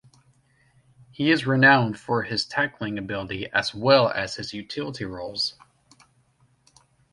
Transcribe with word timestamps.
He 1.11 1.29
is 1.29 1.45
renowned 1.45 1.99
for 1.99 2.23
his 2.23 2.43
tackling 2.43 2.97
ability 2.97 3.47
as 3.53 3.75
well 3.75 4.09
as 4.09 4.33
his 4.33 4.51
Utility 4.51 5.05
roles. 5.05 5.53